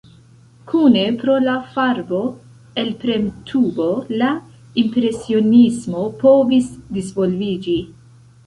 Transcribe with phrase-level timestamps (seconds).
[0.69, 3.91] Kune pro la farbo-elpremtubo
[4.23, 4.31] la
[4.85, 7.79] impresionismo povis disvolviĝi.